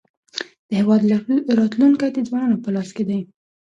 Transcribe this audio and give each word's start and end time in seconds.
د 0.67 0.69
هېواد 0.79 1.01
راتلونکی 1.59 2.09
د 2.11 2.17
ځوانانو 2.27 2.61
په 2.63 2.69
لاس 2.75 2.89
کې 2.95 3.03
دی. 3.09 3.19